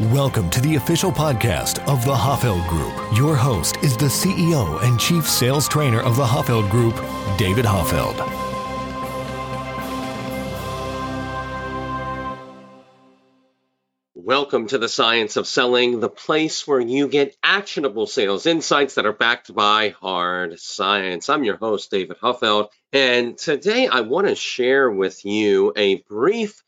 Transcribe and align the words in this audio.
Welcome 0.00 0.48
to 0.50 0.60
the 0.62 0.76
official 0.76 1.12
podcast 1.12 1.78
of 1.86 2.02
the 2.06 2.14
Hoffeld 2.14 2.66
Group. 2.66 2.94
Your 3.14 3.36
host 3.36 3.76
is 3.82 3.94
the 3.94 4.06
CEO 4.06 4.82
and 4.82 4.98
Chief 4.98 5.28
Sales 5.28 5.68
Trainer 5.68 6.00
of 6.00 6.16
the 6.16 6.24
Hoffeld 6.24 6.70
Group, 6.70 6.94
David 7.36 7.66
Hoffeld. 7.66 8.16
Welcome 14.14 14.68
to 14.68 14.78
the 14.78 14.88
Science 14.88 15.36
of 15.36 15.46
Selling, 15.46 16.00
the 16.00 16.08
place 16.08 16.66
where 16.66 16.80
you 16.80 17.06
get 17.06 17.36
actionable 17.42 18.06
sales 18.06 18.46
insights 18.46 18.94
that 18.94 19.04
are 19.04 19.12
backed 19.12 19.54
by 19.54 19.90
hard 19.90 20.58
science. 20.58 21.28
I'm 21.28 21.44
your 21.44 21.58
host, 21.58 21.90
David 21.90 22.16
Hoffeld, 22.16 22.70
and 22.94 23.36
today 23.36 23.88
I 23.88 24.00
want 24.00 24.26
to 24.26 24.36
share 24.36 24.90
with 24.90 25.22
you 25.26 25.74
a 25.76 25.96
brief 26.08 26.62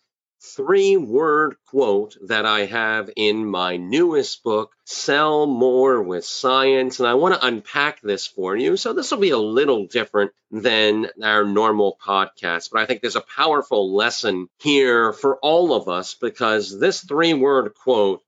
three 0.45 0.96
word 0.96 1.56
quote 1.68 2.16
that 2.26 2.44
I 2.46 2.66
have 2.66 3.11
in 3.16 3.46
my 3.46 3.76
newest 3.76 4.43
book, 4.43 4.72
Sell 4.84 5.46
More 5.46 6.03
with 6.03 6.25
Science. 6.25 7.00
And 7.00 7.08
I 7.08 7.14
want 7.14 7.34
to 7.34 7.46
unpack 7.46 8.00
this 8.03 8.26
for 8.26 8.57
you. 8.57 8.76
So 8.76 8.93
this 8.93 9.11
will 9.11 9.18
be 9.18 9.30
a 9.30 9.39
little 9.39 9.86
different 9.86 10.32
than 10.50 11.08
our 11.22 11.44
normal 11.44 11.98
podcast, 12.04 12.70
but 12.70 12.80
I 12.80 12.86
think 12.86 13.00
there's 13.00 13.17
a 13.17 13.20
powerful 13.20 13.94
lesson 13.94 14.48
here 14.58 15.12
for 15.12 15.39
all 15.39 15.75
of 15.75 15.89
us 15.89 16.14
because 16.14 16.79
this 16.79 17.00
three 17.00 17.34
word 17.34 17.75
quote 17.75 18.22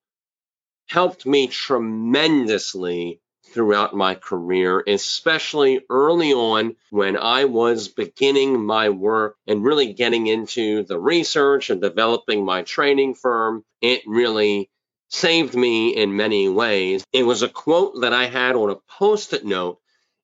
helped 0.89 1.27
me 1.27 1.48
tremendously 1.48 3.20
throughout 3.56 3.95
my 3.95 4.15
career, 4.15 4.84
especially 4.87 5.80
early 5.88 6.34
on 6.34 6.77
when 6.91 7.16
I 7.16 7.47
was 7.47 7.88
beginning 7.88 8.62
my 8.62 8.91
work 8.91 9.38
and 9.47 9.64
really 9.64 9.95
getting 9.95 10.27
into 10.27 10.83
the 10.83 11.01
research 11.01 11.70
and 11.70 11.80
developing 11.80 12.45
my 12.45 12.61
training 12.61 13.14
firm. 13.14 13.64
It 13.80 14.02
really 14.06 14.69
saved 15.09 15.55
me 15.55 15.97
in 15.97 16.16
many 16.16 16.50
ways. 16.50 17.02
It 17.14 17.23
was 17.23 17.41
a 17.41 17.48
quote 17.48 18.02
that 18.02 18.12
I 18.12 18.27
had 18.27 18.56
on 18.56 18.69
a 18.69 18.77
post 18.98 19.33
it 19.33 19.47
note 19.47 19.78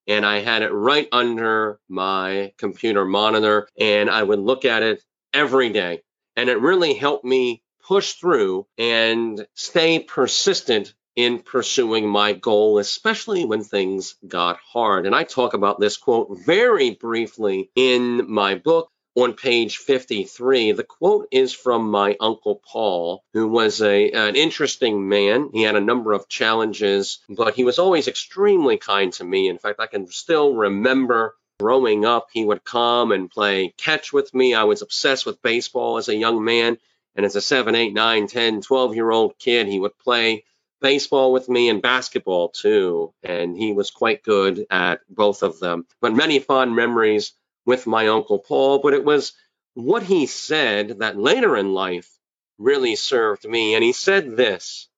and 0.06 0.26
I 0.26 0.40
had 0.40 0.60
it 0.60 0.70
right 0.70 1.08
under 1.10 1.80
my 1.88 2.52
computer 2.58 3.06
monitor 3.06 3.66
and 3.80 4.10
I 4.10 4.22
would 4.22 4.40
look 4.40 4.66
at 4.66 4.82
it 4.82 5.02
every 5.32 5.70
day. 5.70 6.02
And 6.36 6.50
it 6.50 6.60
really 6.60 6.92
helped 6.92 7.24
me 7.24 7.62
push 7.82 8.12
through 8.12 8.66
and 8.76 9.46
stay 9.54 10.00
persistent 10.00 10.92
in 11.16 11.40
pursuing 11.40 12.08
my 12.08 12.32
goal, 12.32 12.78
especially 12.78 13.44
when 13.44 13.62
things 13.62 14.14
got 14.26 14.58
hard. 14.58 15.06
And 15.06 15.14
I 15.14 15.24
talk 15.24 15.54
about 15.54 15.78
this 15.78 15.96
quote 15.96 16.38
very 16.44 16.90
briefly 16.90 17.70
in 17.74 18.30
my 18.30 18.54
book 18.54 18.90
on 19.14 19.34
page 19.34 19.76
53. 19.76 20.72
The 20.72 20.84
quote 20.84 21.28
is 21.30 21.52
from 21.52 21.90
my 21.90 22.16
uncle 22.18 22.62
Paul, 22.64 23.22
who 23.34 23.48
was 23.48 23.82
a, 23.82 24.10
an 24.10 24.36
interesting 24.36 25.08
man. 25.08 25.50
He 25.52 25.62
had 25.62 25.76
a 25.76 25.80
number 25.80 26.12
of 26.12 26.28
challenges, 26.28 27.18
but 27.28 27.54
he 27.54 27.64
was 27.64 27.78
always 27.78 28.08
extremely 28.08 28.78
kind 28.78 29.12
to 29.14 29.24
me. 29.24 29.48
In 29.48 29.58
fact, 29.58 29.80
I 29.80 29.86
can 29.86 30.06
still 30.06 30.54
remember 30.54 31.36
growing 31.60 32.04
up, 32.04 32.28
he 32.32 32.44
would 32.44 32.64
come 32.64 33.12
and 33.12 33.30
play 33.30 33.72
catch 33.76 34.12
with 34.12 34.34
me. 34.34 34.54
I 34.54 34.64
was 34.64 34.82
obsessed 34.82 35.26
with 35.26 35.42
baseball 35.42 35.96
as 35.98 36.08
a 36.08 36.16
young 36.16 36.42
man. 36.42 36.78
And 37.14 37.26
as 37.26 37.36
a 37.36 37.40
7, 37.40 37.74
8, 37.74 37.92
9, 37.92 38.26
10, 38.26 38.62
12 38.62 38.94
year 38.94 39.10
old 39.10 39.38
kid, 39.38 39.68
he 39.68 39.78
would 39.78 39.96
play 39.98 40.44
baseball 40.82 41.32
with 41.32 41.48
me 41.48 41.70
and 41.70 41.80
basketball 41.80 42.50
too. 42.50 43.14
And 43.22 43.56
he 43.56 43.72
was 43.72 43.90
quite 43.90 44.22
good 44.22 44.66
at 44.70 45.00
both 45.08 45.42
of 45.42 45.60
them. 45.60 45.86
But 46.02 46.14
many 46.14 46.40
fond 46.40 46.76
memories 46.76 47.32
with 47.64 47.86
my 47.86 48.08
Uncle 48.08 48.40
Paul. 48.40 48.80
But 48.80 48.94
it 48.94 49.04
was 49.04 49.32
what 49.74 50.02
he 50.02 50.26
said 50.26 50.98
that 50.98 51.16
later 51.18 51.56
in 51.56 51.72
life 51.72 52.10
really 52.58 52.96
served 52.96 53.48
me. 53.48 53.74
And 53.74 53.82
he 53.82 53.92
said 53.92 54.36
this 54.36 54.88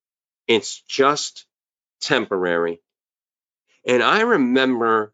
it's 0.48 0.80
just 0.82 1.46
temporary. 2.00 2.80
And 3.86 4.02
I 4.02 4.22
remember 4.22 5.13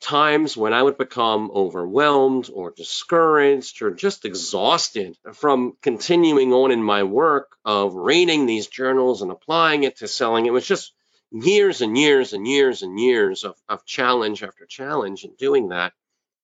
times 0.00 0.56
when 0.56 0.72
I 0.72 0.82
would 0.82 0.98
become 0.98 1.50
overwhelmed 1.54 2.50
or 2.52 2.70
discouraged 2.70 3.80
or 3.82 3.90
just 3.90 4.24
exhausted 4.24 5.16
from 5.32 5.76
continuing 5.80 6.52
on 6.52 6.70
in 6.70 6.82
my 6.82 7.04
work 7.04 7.56
of 7.64 7.94
reading 7.94 8.46
these 8.46 8.66
journals 8.66 9.22
and 9.22 9.30
applying 9.30 9.84
it 9.84 9.98
to 9.98 10.08
selling. 10.08 10.46
It 10.46 10.52
was 10.52 10.66
just 10.66 10.92
years 11.30 11.80
and 11.80 11.96
years 11.96 12.32
and 12.32 12.46
years 12.46 12.82
and 12.82 12.98
years 13.00 13.44
of, 13.44 13.56
of 13.68 13.84
challenge 13.84 14.42
after 14.42 14.66
challenge 14.66 15.24
in 15.24 15.34
doing 15.38 15.68
that. 15.68 15.92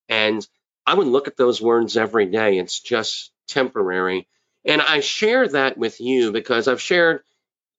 And 0.09 0.47
I 0.87 0.95
would 0.95 1.07
look 1.07 1.29
at 1.29 1.37
those 1.37 1.61
words 1.61 1.97
every 1.97 2.27
day. 2.27 2.59
It's 2.59 2.81
just 2.81 3.31
temporary. 3.47 4.27
And 4.65 4.83
I 4.83 5.01
share 5.01 5.49
that 5.49 5.79
with 5.79 6.01
you 6.01 6.33
because 6.33 6.67
I've 6.67 6.81
shared 6.81 7.23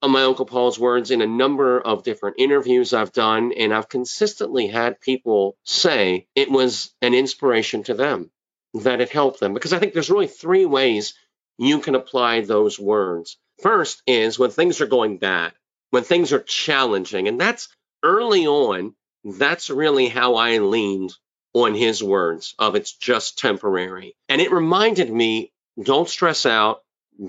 my 0.09 0.23
Uncle 0.23 0.45
Paul's 0.45 0.79
words 0.79 1.11
in 1.11 1.21
a 1.21 1.27
number 1.27 1.79
of 1.79 2.03
different 2.03 2.37
interviews 2.39 2.93
I've 2.93 3.13
done, 3.13 3.51
and 3.51 3.73
I've 3.73 3.89
consistently 3.89 4.67
had 4.67 4.99
people 4.99 5.55
say 5.63 6.27
it 6.35 6.49
was 6.49 6.93
an 7.01 7.13
inspiration 7.13 7.83
to 7.83 7.93
them, 7.93 8.31
that 8.73 9.01
it 9.01 9.09
helped 9.09 9.39
them. 9.39 9.53
Because 9.53 9.73
I 9.73 9.79
think 9.79 9.93
there's 9.93 10.09
really 10.09 10.27
three 10.27 10.65
ways 10.65 11.13
you 11.57 11.79
can 11.79 11.95
apply 11.95 12.41
those 12.41 12.79
words. 12.79 13.37
First 13.61 14.01
is 14.07 14.39
when 14.39 14.49
things 14.49 14.81
are 14.81 14.87
going 14.87 15.17
bad, 15.17 15.53
when 15.91 16.03
things 16.03 16.33
are 16.33 16.39
challenging, 16.39 17.27
and 17.27 17.39
that's 17.39 17.69
early 18.01 18.47
on, 18.47 18.95
that's 19.23 19.69
really 19.69 20.07
how 20.07 20.35
I 20.35 20.57
leaned 20.57 21.13
on 21.53 21.75
his 21.75 22.01
words 22.01 22.55
of 22.57 22.75
it's 22.75 22.93
just 22.93 23.37
temporary. 23.37 24.15
And 24.29 24.41
it 24.41 24.51
reminded 24.51 25.11
me 25.11 25.51
don't 25.81 26.09
stress 26.09 26.45
out, 26.45 26.81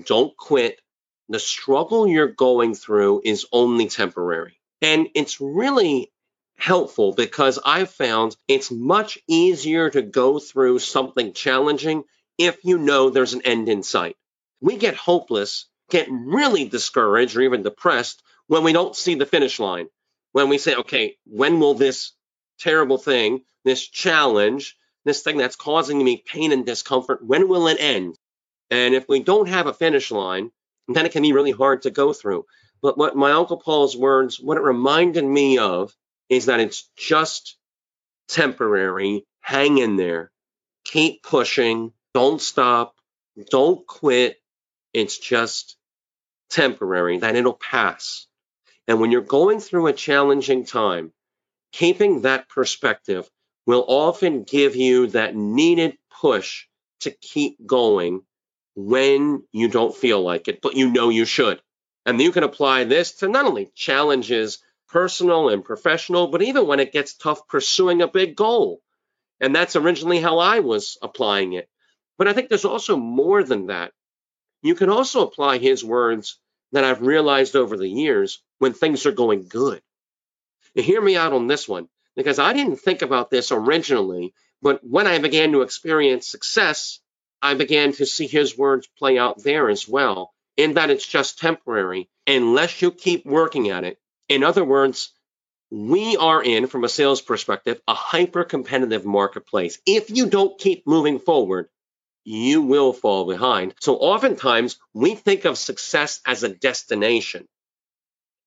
don't 0.05 0.35
quit, 0.35 0.79
the 1.29 1.39
struggle 1.39 2.07
you're 2.07 2.27
going 2.27 2.75
through 2.75 3.21
is 3.23 3.45
only 3.51 3.87
temporary. 3.87 4.59
And 4.81 5.07
it's 5.15 5.39
really 5.39 6.11
helpful 6.57 7.13
because 7.13 7.59
I've 7.63 7.89
found 7.89 8.35
it's 8.47 8.71
much 8.71 9.17
easier 9.27 9.89
to 9.89 10.01
go 10.01 10.39
through 10.39 10.79
something 10.79 11.33
challenging 11.33 12.03
if 12.37 12.63
you 12.63 12.77
know 12.77 13.09
there's 13.09 13.33
an 13.33 13.43
end 13.43 13.69
in 13.69 13.83
sight. 13.83 14.15
We 14.61 14.77
get 14.77 14.95
hopeless, 14.95 15.65
get 15.89 16.07
really 16.09 16.65
discouraged 16.65 17.35
or 17.35 17.41
even 17.41 17.63
depressed 17.63 18.23
when 18.47 18.63
we 18.63 18.73
don't 18.73 18.95
see 18.95 19.15
the 19.15 19.25
finish 19.25 19.59
line. 19.59 19.87
When 20.31 20.49
we 20.49 20.57
say, 20.57 20.75
okay, 20.75 21.17
when 21.25 21.59
will 21.59 21.75
this 21.75 22.11
terrible 22.59 22.97
thing, 22.97 23.43
this 23.63 23.87
challenge, 23.87 24.75
this 25.05 25.21
thing 25.21 25.37
that's 25.37 25.55
causing 25.55 26.03
me 26.03 26.23
pain 26.25 26.51
and 26.51 26.65
discomfort, 26.65 27.25
when 27.25 27.47
will 27.47 27.67
it 27.67 27.77
end? 27.79 28.17
And 28.71 28.95
if 28.95 29.07
we 29.07 29.21
don't 29.21 29.49
have 29.49 29.67
a 29.67 29.73
finish 29.73 30.11
line, 30.11 30.51
then 30.87 31.05
it 31.05 31.11
can 31.11 31.21
be 31.21 31.33
really 31.33 31.51
hard 31.51 31.83
to 31.83 31.91
go 31.91 32.13
through. 32.13 32.45
But 32.81 32.97
what 32.97 33.15
my 33.15 33.31
Uncle 33.31 33.57
Paul's 33.57 33.95
words, 33.95 34.39
what 34.39 34.57
it 34.57 34.63
reminded 34.63 35.23
me 35.23 35.57
of 35.57 35.95
is 36.29 36.47
that 36.47 36.59
it's 36.59 36.89
just 36.97 37.57
temporary. 38.27 39.25
Hang 39.41 39.77
in 39.77 39.95
there. 39.95 40.31
Keep 40.85 41.23
pushing. 41.23 41.93
Don't 42.13 42.41
stop. 42.41 42.95
Don't 43.49 43.85
quit. 43.87 44.37
It's 44.93 45.17
just 45.17 45.77
temporary, 46.49 47.17
that 47.19 47.35
it'll 47.35 47.53
pass. 47.53 48.27
And 48.87 48.99
when 48.99 49.11
you're 49.11 49.21
going 49.21 49.59
through 49.59 49.87
a 49.87 49.93
challenging 49.93 50.65
time, 50.65 51.11
keeping 51.71 52.21
that 52.21 52.49
perspective 52.49 53.29
will 53.65 53.85
often 53.87 54.43
give 54.43 54.75
you 54.75 55.07
that 55.07 55.35
needed 55.35 55.97
push 56.21 56.67
to 57.01 57.11
keep 57.11 57.57
going 57.65 58.21
when 58.75 59.43
you 59.51 59.67
don't 59.67 59.95
feel 59.95 60.21
like 60.21 60.47
it, 60.47 60.61
but 60.61 60.75
you 60.75 60.89
know 60.89 61.09
you 61.09 61.25
should. 61.25 61.61
And 62.05 62.19
you 62.19 62.31
can 62.31 62.43
apply 62.43 62.83
this 62.83 63.13
to 63.15 63.29
not 63.29 63.45
only 63.45 63.71
challenges, 63.75 64.59
personal 64.89 65.49
and 65.49 65.63
professional, 65.63 66.27
but 66.27 66.41
even 66.41 66.67
when 66.67 66.79
it 66.79 66.91
gets 66.91 67.15
tough 67.15 67.47
pursuing 67.47 68.01
a 68.01 68.07
big 68.07 68.35
goal. 68.35 68.81
And 69.39 69.55
that's 69.55 69.75
originally 69.75 70.19
how 70.19 70.39
I 70.39 70.59
was 70.59 70.97
applying 71.01 71.53
it. 71.53 71.67
But 72.17 72.27
I 72.27 72.33
think 72.33 72.49
there's 72.49 72.65
also 72.65 72.95
more 72.95 73.43
than 73.43 73.67
that. 73.67 73.91
You 74.61 74.75
can 74.75 74.89
also 74.89 75.23
apply 75.23 75.57
his 75.57 75.83
words 75.83 76.39
that 76.71 76.83
I've 76.83 77.01
realized 77.01 77.55
over 77.55 77.75
the 77.75 77.89
years 77.89 78.41
when 78.59 78.73
things 78.73 79.05
are 79.05 79.11
going 79.11 79.47
good. 79.47 79.81
Now, 80.75 80.83
hear 80.83 81.01
me 81.01 81.15
out 81.15 81.33
on 81.33 81.47
this 81.47 81.67
one, 81.67 81.89
because 82.15 82.39
I 82.39 82.53
didn't 82.53 82.77
think 82.77 83.01
about 83.01 83.29
this 83.29 83.51
originally, 83.51 84.33
but 84.61 84.79
when 84.83 85.07
I 85.07 85.19
began 85.19 85.51
to 85.51 85.61
experience 85.61 86.27
success, 86.27 86.99
I 87.43 87.55
began 87.55 87.91
to 87.93 88.05
see 88.05 88.25
his 88.25 88.57
words 88.57 88.87
play 88.97 89.17
out 89.17 89.43
there 89.43 89.69
as 89.69 89.85
well, 89.85 90.33
in 90.55 90.75
that 90.75 90.89
it's 90.89 91.05
just 91.05 91.39
temporary 91.39 92.09
unless 92.25 92.81
you 92.81 92.89
keep 92.89 93.25
working 93.25 93.69
at 93.69 93.83
it. 93.83 93.99
In 94.29 94.45
other 94.45 94.63
words, 94.63 95.11
we 95.69 96.15
are 96.15 96.41
in, 96.41 96.67
from 96.67 96.85
a 96.85 96.89
sales 96.89 97.19
perspective, 97.19 97.81
a 97.85 97.93
hyper 97.93 98.45
competitive 98.45 99.03
marketplace. 99.03 99.79
If 99.85 100.09
you 100.09 100.27
don't 100.27 100.57
keep 100.57 100.87
moving 100.87 101.19
forward, 101.19 101.67
you 102.23 102.61
will 102.61 102.93
fall 102.93 103.25
behind. 103.25 103.73
So 103.81 103.97
oftentimes 103.97 104.77
we 104.93 105.13
think 105.13 105.43
of 105.43 105.57
success 105.57 106.21
as 106.25 106.43
a 106.43 106.49
destination. 106.49 107.45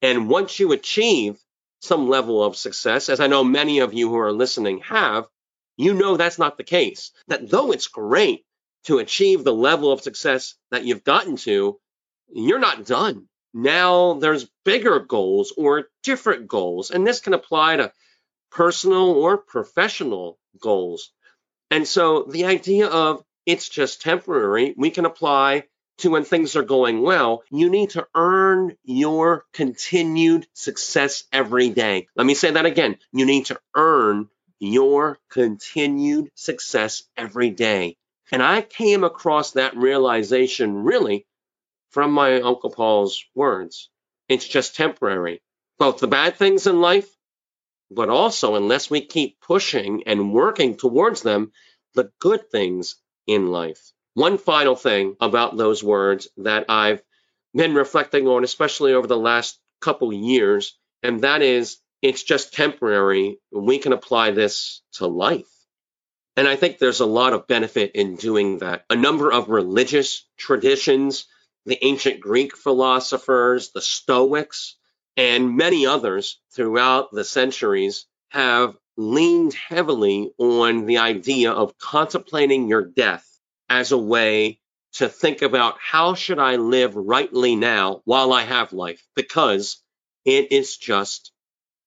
And 0.01 0.31
once 0.31 0.59
you 0.59 0.73
achieve 0.73 1.39
some 1.83 2.09
level 2.09 2.43
of 2.43 2.57
success, 2.57 3.11
as 3.11 3.21
I 3.21 3.27
know 3.27 3.45
many 3.45 3.81
of 3.81 3.93
you 3.93 4.09
who 4.09 4.19
are 4.19 4.33
listening 4.33 4.79
have, 4.81 5.27
you 5.77 5.93
know 5.93 6.17
that's 6.17 6.39
not 6.39 6.57
the 6.57 6.65
case. 6.65 7.13
That 7.29 7.51
though 7.51 7.73
it's 7.73 7.89
great 7.89 8.47
to 8.87 8.99
achieve 8.99 9.45
the 9.45 9.55
level 9.55 9.93
of 9.93 10.01
success 10.01 10.55
that 10.71 10.85
you've 10.85 11.05
gotten 11.05 11.37
to, 11.37 11.79
you're 12.29 12.59
not 12.59 12.87
done. 12.87 13.29
now 13.55 14.15
there's 14.15 14.51
bigger 14.65 15.01
goals 15.01 15.53
or 15.57 15.89
different 16.03 16.47
goals. 16.47 16.91
And 16.91 17.07
this 17.07 17.21
can 17.21 17.33
apply 17.35 17.77
to 17.77 17.93
personal 18.51 19.13
or 19.13 19.39
professional 19.39 20.39
goals. 20.61 21.11
And 21.71 21.87
so 21.87 22.25
the 22.25 22.45
idea 22.47 22.87
of 22.87 23.25
it's 23.47 23.69
just 23.69 24.03
temporary, 24.03 24.75
we 24.77 24.91
can 24.91 25.07
apply 25.07 25.65
to 25.99 26.11
when 26.11 26.25
things 26.25 26.57
are 26.57 26.63
going 26.63 27.01
well. 27.03 27.43
You 27.51 27.71
need 27.71 27.91
to 27.91 28.07
earn 28.15 28.77
your 28.85 29.45
continued 29.53 30.47
success 30.53 31.25
every 31.33 31.71
day. 31.71 32.09
Let 32.15 32.27
me 32.27 32.35
say 32.35 32.51
that 32.51 32.67
again. 32.67 32.99
You 33.13 33.25
need 33.25 33.47
to 33.47 33.59
earn 33.75 34.29
your 34.59 35.19
continued 35.31 36.31
success 36.35 37.05
every 37.17 37.51
day. 37.51 37.97
And 38.33 38.43
I 38.43 38.63
came 38.63 39.05
across 39.05 39.53
that 39.53 39.77
realization 39.77 40.83
really 40.83 41.27
from 41.91 42.13
my 42.13 42.41
Uncle 42.41 42.71
Paul's 42.71 43.25
words. 43.35 43.89
It's 44.29 44.47
just 44.47 44.77
temporary. 44.77 45.43
Both 45.79 45.99
the 45.99 46.09
bad 46.09 46.37
things 46.37 46.67
in 46.67 46.81
life, 46.81 47.09
but 47.91 48.09
also 48.09 48.57
unless 48.57 48.91
we 48.91 49.01
keep 49.01 49.41
pushing 49.41 50.03
and 50.07 50.33
working 50.33 50.77
towards 50.77 51.23
them, 51.23 51.53
the 51.95 52.11
good 52.19 52.51
things 52.51 52.97
in 53.27 53.47
life. 53.49 53.93
One 54.15 54.39
final 54.39 54.75
thing 54.75 55.17
about 55.21 55.57
those 55.57 55.85
words 55.85 56.29
that 56.39 56.67
I've 56.69 57.03
been 57.55 57.75
reflecting 57.75 58.27
on, 58.27 58.45
especially 58.45 58.93
over 58.95 59.07
the 59.07 59.17
last 59.17 59.59
couple 59.81 60.13
years, 60.13 60.77
and 61.03 61.21
that 61.21 61.43
is 61.43 61.79
it's 62.03 62.23
just 62.23 62.53
temporary. 62.53 63.39
We 63.53 63.79
can 63.79 63.93
apply 63.93 64.33
this 64.33 64.83
to 64.95 65.07
life. 65.07 65.56
And 66.37 66.47
I 66.47 66.57
think 66.57 66.79
there's 66.79 67.01
a 67.01 67.07
lot 67.07 67.33
of 67.33 67.47
benefit 67.47 67.93
in 67.95 68.17
doing 68.17 68.59
that. 68.59 68.85
A 68.91 68.97
number 68.97 69.33
of 69.33 69.49
religious 69.49 70.27
traditions, 70.37 71.27
the 71.65 71.79
ancient 71.83 72.21
Greek 72.21 72.57
philosophers, 72.57 73.71
the 73.71 73.81
Stoics, 73.81 74.77
and 75.17 75.57
many 75.57 75.87
others 75.87 76.39
throughout 76.53 77.11
the 77.11 77.25
centuries 77.25 78.07
have 78.29 78.77
leaned 78.97 79.55
heavily 79.55 80.33
on 80.39 80.87
the 80.87 80.99
idea 80.99 81.53
of 81.53 81.79
contemplating 81.79 82.69
your 82.69 82.85
death 82.85 83.27
as 83.69 83.93
a 83.93 83.99
way 83.99 84.61
to 84.93 85.09
think 85.09 85.43
about 85.43 85.77
how 85.79 86.15
should 86.15 86.39
I 86.39 86.57
live 86.57 86.97
rightly 86.97 87.57
now 87.57 88.01
while 88.05 88.33
I 88.33 88.43
have 88.43 88.73
life 88.73 89.03
because 89.15 89.83
it 90.25 90.53
is 90.53 90.77
just 90.77 91.33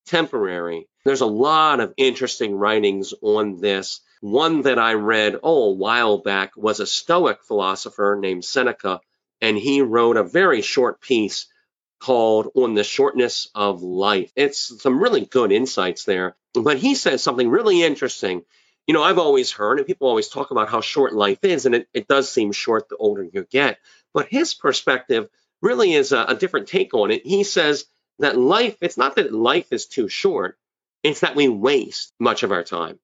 temporary. 0.06 0.88
There's 1.06 1.22
a 1.22 1.25
lot 1.25 1.80
of 1.80 1.94
interesting 1.98 2.56
writings 2.56 3.13
on 3.22 3.60
this. 3.60 4.02
One 4.21 4.63
that 4.63 4.77
I 4.77 4.95
read, 4.95 5.38
oh, 5.44 5.69
a 5.69 5.74
while 5.74 6.18
back 6.18 6.57
was 6.57 6.80
a 6.80 6.86
Stoic 6.86 7.42
philosopher 7.44 8.18
named 8.19 8.44
Seneca, 8.44 9.00
and 9.39 9.57
he 9.57 9.81
wrote 9.81 10.18
a 10.18 10.24
very 10.24 10.62
short 10.62 11.00
piece 11.00 11.48
called 12.00 12.50
On 12.56 12.74
the 12.74 12.83
Shortness 12.83 13.50
of 13.56 13.81
Life. 13.81 14.31
It's 14.36 14.81
some 14.81 15.01
really 15.01 15.25
good 15.25 15.51
insights 15.51 16.04
there. 16.04 16.36
But 16.54 16.77
he 16.77 16.95
says 16.95 17.24
something 17.24 17.50
really 17.50 17.83
interesting. 17.83 18.44
You 18.88 18.94
know, 18.94 19.04
I've 19.04 19.19
always 19.19 19.51
heard, 19.51 19.77
and 19.77 19.88
people 19.88 20.07
always 20.07 20.30
talk 20.30 20.51
about 20.51 20.69
how 20.69 20.81
short 20.81 21.13
life 21.13 21.44
is, 21.44 21.66
and 21.66 21.75
it, 21.75 21.88
it 21.94 22.07
does 22.07 22.30
seem 22.30 22.51
short 22.51 22.89
the 22.89 22.98
older 22.98 23.24
you 23.24 23.45
get. 23.50 23.77
But 24.13 24.27
his 24.30 24.54
perspective 24.54 25.30
really 25.62 25.94
is 25.94 26.12
a, 26.12 26.24
a 26.24 26.36
different 26.36 26.68
take 26.68 26.94
on 26.94 27.12
it. 27.12 27.25
He 27.25 27.44
says 27.44 27.86
that 28.18 28.38
life, 28.38 28.77
it's 28.81 28.98
not 28.98 29.16
that 29.16 29.33
life 29.33 29.71
is 29.71 29.86
too 29.86 30.10
short, 30.10 30.57
it's 31.04 31.21
that 31.21 31.36
we 31.36 31.48
waste 31.48 32.13
much 32.19 32.44
of 32.44 32.51
our 32.51 32.63
time. 32.63 33.00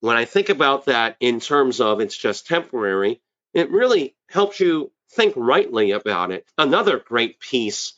When 0.00 0.16
I 0.16 0.24
think 0.24 0.48
about 0.48 0.86
that 0.86 1.16
in 1.20 1.40
terms 1.40 1.80
of 1.80 2.00
it's 2.00 2.16
just 2.16 2.46
temporary, 2.46 3.20
it 3.54 3.70
really 3.70 4.14
helps 4.28 4.60
you 4.60 4.92
think 5.12 5.34
rightly 5.36 5.92
about 5.92 6.30
it. 6.30 6.46
Another 6.58 6.98
great 6.98 7.40
piece 7.40 7.94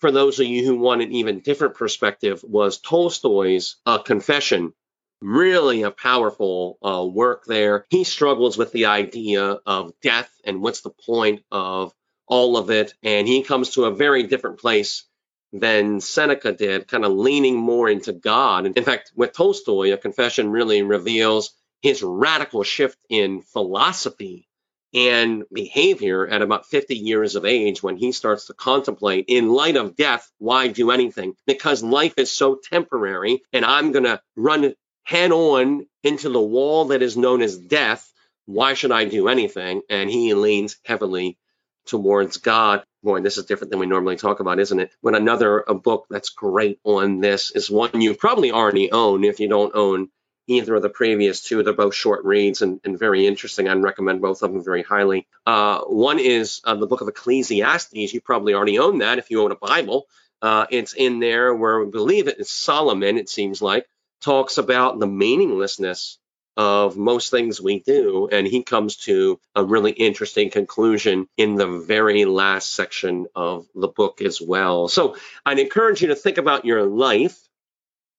for 0.00 0.10
those 0.10 0.38
of 0.40 0.46
you 0.46 0.64
who 0.64 0.76
want 0.76 1.02
an 1.02 1.12
even 1.12 1.40
different 1.40 1.74
perspective 1.74 2.42
was 2.42 2.78
Tolstoy's 2.78 3.76
uh, 3.86 3.98
Confession. 3.98 4.72
Really 5.20 5.82
a 5.82 5.92
powerful 5.92 6.78
uh, 6.82 7.04
work 7.04 7.44
there. 7.46 7.86
He 7.88 8.02
struggles 8.04 8.58
with 8.58 8.72
the 8.72 8.86
idea 8.86 9.60
of 9.64 9.92
death 10.00 10.30
and 10.44 10.60
what's 10.60 10.80
the 10.80 10.90
point 10.90 11.44
of 11.52 11.92
all 12.26 12.56
of 12.56 12.70
it. 12.70 12.94
And 13.02 13.28
he 13.28 13.42
comes 13.42 13.70
to 13.70 13.84
a 13.84 13.94
very 13.94 14.24
different 14.24 14.58
place 14.58 15.04
than 15.52 16.00
Seneca 16.00 16.52
did, 16.52 16.88
kind 16.88 17.04
of 17.04 17.12
leaning 17.12 17.56
more 17.56 17.88
into 17.88 18.12
God. 18.12 18.66
And 18.66 18.76
in 18.76 18.84
fact, 18.84 19.12
with 19.14 19.32
Tolstoy, 19.32 19.92
a 19.92 19.96
confession 19.96 20.50
really 20.50 20.82
reveals 20.82 21.52
his 21.82 22.02
radical 22.02 22.62
shift 22.62 22.98
in 23.08 23.42
philosophy 23.42 24.48
and 24.94 25.44
behavior 25.52 26.26
at 26.26 26.42
about 26.42 26.66
50 26.66 26.94
years 26.94 27.34
of 27.34 27.44
age 27.44 27.82
when 27.82 27.96
he 27.96 28.12
starts 28.12 28.46
to 28.46 28.54
contemplate, 28.54 29.24
in 29.28 29.50
light 29.50 29.76
of 29.76 29.96
death, 29.96 30.30
why 30.38 30.68
do 30.68 30.90
anything? 30.90 31.34
Because 31.46 31.82
life 31.82 32.14
is 32.18 32.30
so 32.30 32.58
temporary, 32.70 33.42
and 33.52 33.64
I'm 33.64 33.92
going 33.92 34.04
to 34.04 34.20
run 34.36 34.74
head 35.04 35.32
on 35.32 35.86
into 36.04 36.28
the 36.28 36.40
wall 36.40 36.86
that 36.86 37.02
is 37.02 37.16
known 37.16 37.42
as 37.42 37.56
death. 37.56 38.12
Why 38.46 38.74
should 38.74 38.92
I 38.92 39.04
do 39.04 39.28
anything? 39.28 39.82
And 39.88 40.10
he 40.10 40.34
leans 40.34 40.76
heavily 40.84 41.38
towards 41.86 42.38
God. 42.38 42.84
Boy, 43.02 43.20
this 43.20 43.36
is 43.36 43.46
different 43.46 43.70
than 43.70 43.80
we 43.80 43.86
normally 43.86 44.16
talk 44.16 44.40
about, 44.40 44.60
isn't 44.60 44.78
it? 44.78 44.92
But 45.02 45.16
another 45.16 45.64
a 45.66 45.74
book 45.74 46.06
that's 46.08 46.30
great 46.30 46.78
on 46.84 47.20
this 47.20 47.50
is 47.50 47.70
one 47.70 48.00
you 48.00 48.14
probably 48.14 48.52
already 48.52 48.92
own 48.92 49.24
if 49.24 49.40
you 49.40 49.48
don't 49.48 49.74
own 49.74 50.08
either 50.46 50.74
of 50.74 50.82
the 50.82 50.88
previous 50.88 51.42
two. 51.42 51.62
They're 51.62 51.72
both 51.72 51.94
short 51.94 52.24
reads 52.24 52.62
and, 52.62 52.80
and 52.84 52.98
very 52.98 53.26
interesting. 53.26 53.68
I'd 53.68 53.82
recommend 53.82 54.20
both 54.20 54.42
of 54.42 54.52
them 54.52 54.64
very 54.64 54.82
highly. 54.82 55.26
Uh, 55.46 55.80
one 55.82 56.18
is 56.18 56.60
uh, 56.64 56.74
the 56.74 56.86
book 56.86 57.00
of 57.00 57.08
Ecclesiastes. 57.08 58.12
You 58.12 58.20
probably 58.20 58.54
already 58.54 58.78
own 58.78 58.98
that 58.98 59.18
if 59.18 59.30
you 59.30 59.42
own 59.42 59.52
a 59.52 59.56
Bible. 59.56 60.06
Uh, 60.40 60.66
it's 60.70 60.92
in 60.92 61.20
there 61.20 61.54
where 61.54 61.80
we 61.80 61.90
believe 61.90 62.26
it 62.26 62.40
is 62.40 62.50
Solomon, 62.50 63.16
it 63.16 63.28
seems 63.28 63.62
like, 63.62 63.86
talks 64.20 64.58
about 64.58 64.98
the 64.98 65.06
meaninglessness 65.06 66.18
of 66.56 66.96
most 66.96 67.30
things 67.30 67.60
we 67.60 67.80
do. 67.80 68.28
And 68.30 68.46
he 68.46 68.62
comes 68.62 68.96
to 68.96 69.40
a 69.54 69.64
really 69.64 69.92
interesting 69.92 70.50
conclusion 70.50 71.26
in 71.36 71.56
the 71.56 71.66
very 71.66 72.24
last 72.24 72.72
section 72.72 73.26
of 73.34 73.66
the 73.74 73.88
book 73.88 74.20
as 74.20 74.40
well. 74.40 74.88
So 74.88 75.16
I'd 75.46 75.58
encourage 75.58 76.02
you 76.02 76.08
to 76.08 76.14
think 76.14 76.38
about 76.38 76.64
your 76.64 76.84
life 76.84 77.38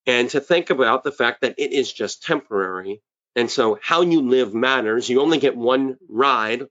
and 0.05 0.29
to 0.31 0.41
think 0.41 0.69
about 0.69 1.03
the 1.03 1.11
fact 1.11 1.41
that 1.41 1.55
it 1.57 1.71
is 1.71 1.91
just 1.91 2.23
temporary. 2.23 3.01
And 3.35 3.49
so 3.49 3.79
how 3.81 4.01
you 4.01 4.21
live 4.21 4.53
matters. 4.53 5.09
You 5.09 5.21
only 5.21 5.39
get 5.39 5.55
one 5.55 5.97
ride 6.09 6.63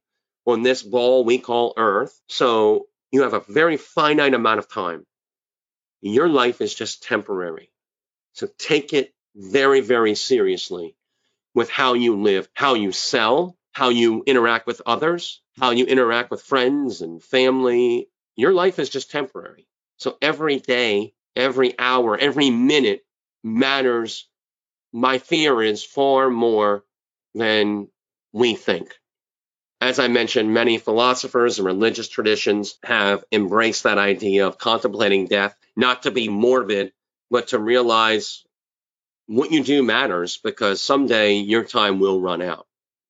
on 0.46 0.62
this 0.62 0.82
ball 0.82 1.24
we 1.24 1.38
call 1.38 1.74
Earth. 1.76 2.20
So 2.28 2.86
you 3.10 3.22
have 3.22 3.34
a 3.34 3.40
very 3.40 3.76
finite 3.76 4.34
amount 4.34 4.58
of 4.58 4.68
time. 4.68 5.06
Your 6.00 6.28
life 6.28 6.60
is 6.60 6.74
just 6.74 7.04
temporary. 7.04 7.70
So 8.32 8.48
take 8.58 8.92
it 8.92 9.14
very, 9.36 9.80
very 9.80 10.14
seriously 10.14 10.96
with 11.54 11.70
how 11.70 11.94
you 11.94 12.20
live, 12.20 12.48
how 12.54 12.74
you 12.74 12.92
sell, 12.92 13.56
how 13.72 13.88
you 13.88 14.22
interact 14.26 14.66
with 14.66 14.82
others, 14.86 15.42
how 15.58 15.70
you 15.70 15.84
interact 15.86 16.30
with 16.30 16.42
friends 16.42 17.00
and 17.00 17.22
family. 17.22 18.08
Your 18.36 18.52
life 18.52 18.78
is 18.78 18.88
just 18.88 19.10
temporary. 19.10 19.66
So 19.98 20.16
every 20.20 20.58
day, 20.58 21.14
every 21.36 21.78
hour, 21.78 22.16
every 22.16 22.50
minute 22.50 23.04
matters, 23.42 24.28
my 24.92 25.18
fear 25.18 25.62
is 25.62 25.84
far 25.84 26.30
more 26.30 26.84
than 27.34 27.88
we 28.32 28.54
think. 28.54 28.94
As 29.80 29.98
I 29.98 30.08
mentioned, 30.08 30.54
many 30.54 30.78
philosophers 30.78 31.58
and 31.58 31.66
religious 31.66 32.08
traditions 32.08 32.78
have 32.84 33.24
embraced 33.32 33.82
that 33.82 33.98
idea 33.98 34.46
of 34.46 34.58
contemplating 34.58 35.26
death, 35.26 35.56
not 35.76 36.04
to 36.04 36.10
be 36.10 36.28
morbid, 36.28 36.92
but 37.30 37.48
to 37.48 37.58
realize 37.58 38.44
what 39.26 39.52
you 39.52 39.62
do 39.62 39.82
matters 39.82 40.38
because 40.38 40.80
someday 40.80 41.34
your 41.34 41.64
time 41.64 42.00
will 42.00 42.20
run 42.20 42.42
out. 42.42 42.66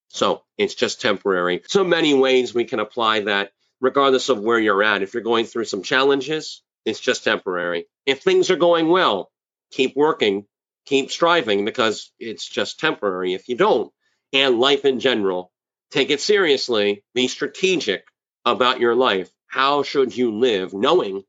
So 0.08 0.42
it's 0.58 0.74
just 0.74 1.00
temporary. 1.00 1.62
So 1.66 1.84
many 1.84 2.14
ways 2.14 2.54
we 2.54 2.64
can 2.64 2.80
apply 2.80 3.20
that 3.20 3.52
regardless 3.80 4.28
of 4.28 4.40
where 4.40 4.58
you're 4.58 4.82
at. 4.82 5.02
If 5.02 5.14
you're 5.14 5.22
going 5.22 5.46
through 5.46 5.64
some 5.64 5.82
challenges, 5.82 6.62
it's 6.84 7.00
just 7.00 7.24
temporary. 7.24 7.86
If 8.06 8.22
things 8.22 8.50
are 8.50 8.56
going 8.56 8.88
well, 8.88 9.30
keep 9.70 9.96
working, 9.96 10.46
keep 10.86 11.10
striving 11.10 11.64
because 11.64 12.12
it's 12.18 12.46
just 12.46 12.78
temporary. 12.78 13.34
If 13.34 13.48
you 13.48 13.56
don't, 13.56 13.92
and 14.32 14.58
life 14.58 14.84
in 14.84 15.00
general, 15.00 15.50
take 15.90 16.10
it 16.10 16.20
seriously, 16.20 17.04
be 17.14 17.28
strategic 17.28 18.04
about 18.44 18.80
your 18.80 18.94
life. 18.94 19.30
How 19.46 19.82
should 19.82 20.16
you 20.16 20.38
live 20.38 20.72
knowing 20.72 21.22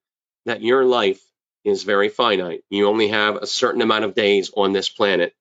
that 0.45 0.61
your 0.61 0.85
life 0.85 1.21
is 1.63 1.83
very 1.83 2.09
finite? 2.09 2.63
You 2.69 2.87
only 2.87 3.09
have 3.09 3.35
a 3.37 3.47
certain 3.47 3.81
amount 3.81 4.05
of 4.05 4.15
days 4.15 4.51
on 4.55 4.73
this 4.73 4.89
planet 4.89 5.33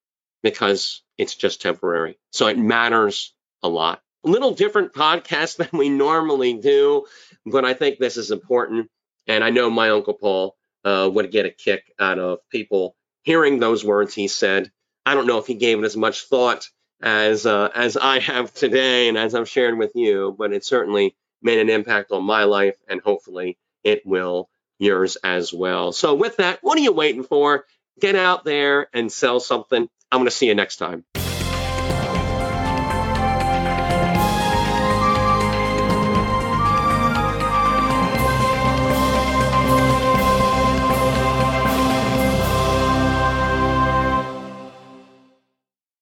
because 0.43 1.03
it's 1.19 1.35
just 1.35 1.63
temporary. 1.63 2.19
So 2.31 2.47
it 2.49 2.59
matters 2.59 3.35
a 3.63 3.69
lot. 3.69 4.01
A 4.25 4.29
little 4.29 4.55
different 4.55 4.93
podcast 4.93 5.57
than 5.57 5.69
we 5.73 5.89
normally 5.89 6.55
do, 6.55 7.07
but 7.47 7.65
I 7.65 7.75
think 7.75 7.99
this 7.99 8.17
is 8.17 8.31
important. 8.31 8.89
And 9.27 9.45
I 9.45 9.51
know 9.51 9.71
my 9.71 9.91
Uncle 9.91 10.15
Paul 10.15 10.57
uh, 10.85 11.09
would 11.13 11.31
get 11.31 11.47
a 11.47 11.51
kick 11.51 11.85
out 11.99 12.19
of 12.19 12.39
people 12.51 12.97
hearing 13.23 13.59
those 13.59 13.85
words 13.85 14.15
he 14.15 14.29
said. 14.29 14.71
I 15.07 15.15
don't 15.15 15.27
know 15.27 15.39
if 15.39 15.47
he 15.47 15.55
gave 15.55 15.79
it 15.79 15.85
as 15.85 15.97
much 15.97 16.25
thought 16.25 16.69
as 17.03 17.47
uh, 17.47 17.69
as 17.75 17.97
I 17.97 18.21
have 18.21 18.53
today 18.55 19.09
and 19.09 19.19
as 19.19 19.35
I've 19.35 19.49
shared 19.49 19.79
with 19.79 19.93
you, 19.95 20.35
but 20.37 20.53
it 20.53 20.65
certainly 20.65 21.17
made 21.41 21.59
an 21.59 21.71
impact 21.71 22.13
on 22.13 22.25
my 22.25 22.45
life 22.45 22.77
and 22.89 23.01
hopefully 23.01 23.59
it 23.83 24.03
will 24.07 24.49
yours 24.83 25.17
as 25.23 25.53
well. 25.53 25.93
So, 25.93 26.15
with 26.15 26.37
that, 26.37 26.59
what 26.63 26.79
are 26.79 26.83
you 26.83 26.93
waiting 26.93 27.25
for? 27.25 27.65
Get 28.01 28.17
out 28.17 28.45
there 28.45 28.89
and 28.93 29.11
sell 29.11 29.41
something. 29.41 29.89
I'm 30.11 30.19
going 30.19 30.27
to 30.27 30.31
see 30.31 30.47
you 30.47 30.55
next 30.55 30.77
time. 30.77 31.05